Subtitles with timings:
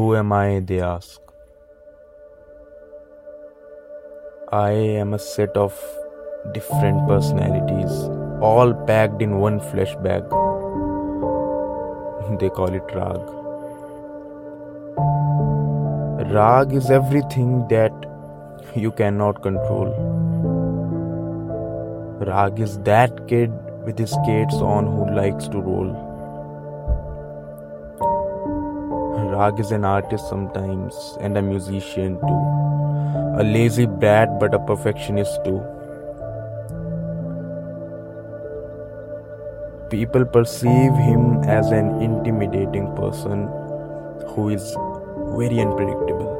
[0.00, 0.60] Who am I?
[0.60, 1.20] They ask.
[4.50, 5.74] I am a set of
[6.54, 7.92] different personalities,
[8.40, 10.24] all packed in one flesh bag.
[12.42, 13.28] They call it Raag.
[16.32, 17.92] Raag is everything that
[18.74, 19.90] you cannot control.
[22.30, 23.52] Raag is that kid
[23.84, 25.92] with his skates on who likes to roll.
[29.40, 32.40] Raag is an artist sometimes and a musician too.
[33.42, 35.60] A lazy brat but a perfectionist too.
[39.94, 43.46] People perceive him as an intimidating person
[44.34, 44.76] who is
[45.38, 46.36] very unpredictable.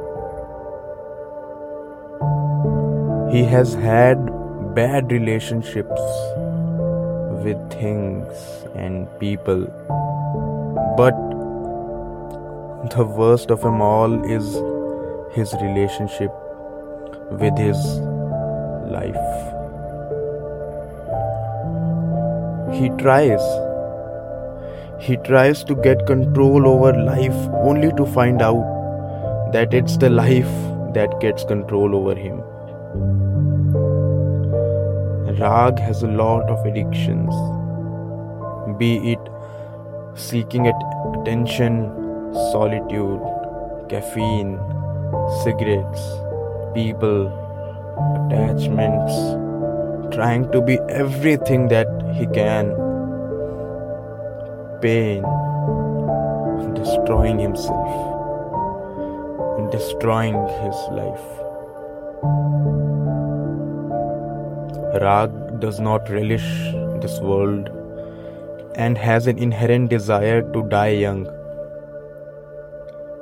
[3.31, 4.23] He has had
[4.75, 6.07] bad relationships
[7.49, 9.67] with things and people,
[11.03, 11.40] but
[12.89, 14.43] the worst of them all is
[15.35, 16.31] his relationship
[17.29, 17.77] with his
[18.89, 19.15] life.
[22.73, 23.39] He tries.
[24.99, 30.51] He tries to get control over life only to find out that it's the life
[30.95, 32.41] that gets control over him.
[35.39, 37.31] Raag has a lot of addictions,
[38.79, 39.19] be it
[40.15, 42.00] seeking attention
[42.33, 43.21] solitude,
[43.89, 44.59] caffeine,
[45.43, 46.01] cigarettes,
[46.73, 47.27] people,
[48.15, 49.13] attachments,
[50.15, 52.71] trying to be everything that he can,
[54.81, 55.23] pain,
[56.73, 57.91] destroying himself,
[59.57, 61.27] and destroying his life.
[65.01, 66.47] Raag does not relish
[67.01, 67.69] this world
[68.75, 71.40] and has an inherent desire to die young.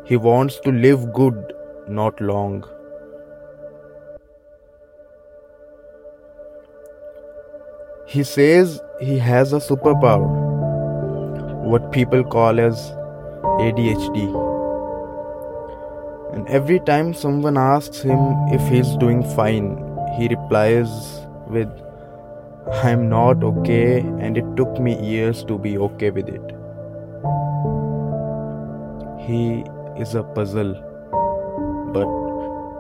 [0.10, 1.54] He wants to live good,
[1.88, 2.64] not long.
[8.08, 10.32] He says he has a superpower,
[11.74, 12.90] what people call as
[13.68, 14.26] ADHD.
[16.34, 19.72] And every time someone asks him if he's doing fine,
[20.18, 20.90] he replies
[21.46, 21.70] with,
[22.84, 26.56] I'm not okay, and it took me years to be okay with it.
[29.28, 29.64] He
[30.00, 30.74] is a puzzle,
[31.94, 32.08] but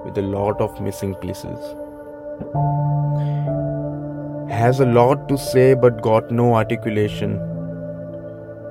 [0.05, 1.59] with a lot of missing pieces.
[4.49, 7.39] Has a lot to say but got no articulation.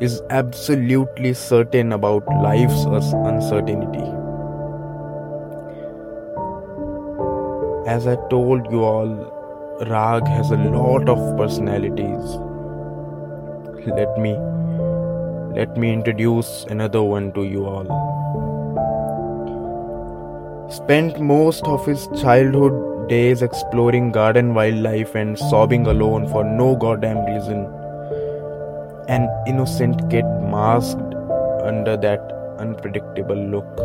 [0.00, 4.06] Is absolutely certain about life's uncertainty.
[7.86, 12.36] As I told you all, Raag has a lot of personalities.
[13.86, 14.36] Let me
[15.58, 18.08] let me introduce another one to you all
[20.78, 27.20] spent most of his childhood days exploring garden wildlife and sobbing alone for no goddamn
[27.26, 27.60] reason.
[29.16, 31.14] An innocent kid masked
[31.70, 32.20] under that
[32.58, 33.80] unpredictable look.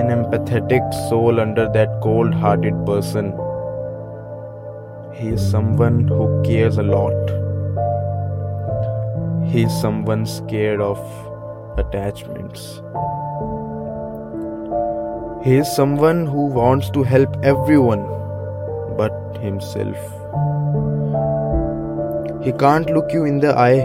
[0.00, 3.32] An empathetic soul under that cold hearted person.
[5.14, 7.34] He is someone who cares a lot.
[9.52, 10.98] He is someone scared of
[11.78, 12.82] attachments.
[15.44, 18.04] He is someone who wants to help everyone
[18.96, 19.98] but himself.
[22.42, 23.82] He can't look you in the eye.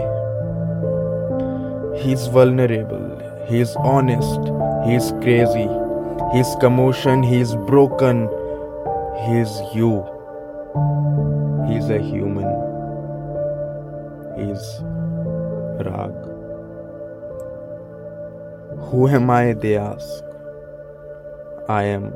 [2.02, 3.04] He's vulnerable.
[3.46, 4.40] He's honest.
[4.86, 5.68] He's crazy.
[6.32, 7.22] He's commotion.
[7.22, 8.22] He's broken.
[9.26, 9.92] He's you.
[11.68, 12.50] He's a human.
[14.38, 14.64] He's
[15.84, 16.16] Raag.
[18.88, 19.52] Who am I?
[19.52, 20.29] They ask.
[21.70, 22.12] I am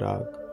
[0.00, 0.45] Raag.